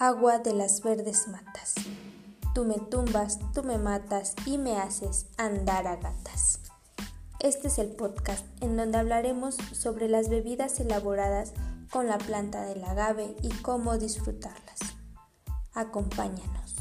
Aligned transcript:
agua 0.00 0.38
de 0.38 0.54
las 0.54 0.82
verdes 0.82 1.28
matas. 1.28 1.74
Tú 2.54 2.64
me 2.64 2.78
tumbas, 2.78 3.38
tú 3.52 3.62
me 3.62 3.76
matas 3.76 4.34
y 4.46 4.56
me 4.56 4.78
haces 4.78 5.26
andar 5.36 5.86
a 5.86 5.96
gatas. 5.96 6.60
Este 7.38 7.68
es 7.68 7.78
el 7.78 7.88
podcast 7.88 8.46
en 8.62 8.78
donde 8.78 8.96
hablaremos 8.96 9.56
sobre 9.72 10.08
las 10.08 10.30
bebidas 10.30 10.80
elaboradas 10.80 11.52
con 11.92 12.06
la 12.06 12.16
planta 12.16 12.62
del 12.62 12.82
agave 12.82 13.36
y 13.42 13.50
cómo 13.50 13.98
disfrutarlas. 13.98 14.78
Acompáñanos. 15.74 16.79